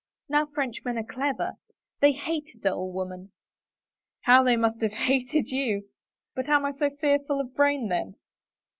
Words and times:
Now 0.27 0.47
Frenchmen 0.47 0.97
are 0.97 1.03
clever— 1.03 1.51
they 2.01 2.11
hate 2.13 2.55
a 2.55 2.57
dull 2.57 2.91
woman."" 2.91 3.31
How 4.25 4.41
they 4.41 4.57
must 4.57 4.81
have 4.81 4.93
hated 4.93 5.49
you! 5.51 5.89
But 6.33 6.49
am 6.49 6.65
I 6.65 6.71
so 6.71 6.89
fear 6.89 7.19
ful 7.19 7.39
of 7.39 7.53
brain, 7.53 7.87
then?" 7.87 8.15